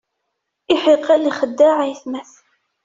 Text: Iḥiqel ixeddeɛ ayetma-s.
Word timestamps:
Iḥiqel 0.73 1.23
ixeddeɛ 1.31 1.73
ayetma-s. 1.81 2.31